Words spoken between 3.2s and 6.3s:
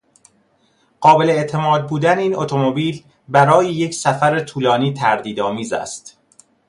برای یک سفر طولانی تردیدآمیز است.